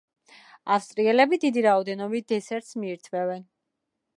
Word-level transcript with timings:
ავსტრიელები 0.75 1.39
დიდი 1.43 1.63
რაოდენობით 1.67 2.27
დესერტს 2.35 2.75
მიირთმევენ. 2.85 3.45